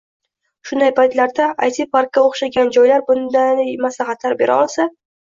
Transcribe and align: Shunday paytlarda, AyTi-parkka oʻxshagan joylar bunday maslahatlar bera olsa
Shunday 0.69 0.93
paytlarda, 0.99 1.49
AyTi-parkka 1.67 2.23
oʻxshagan 2.29 2.71
joylar 2.79 3.05
bunday 3.11 3.63
maslahatlar 3.85 4.37
bera 4.41 4.57
olsa 4.65 4.89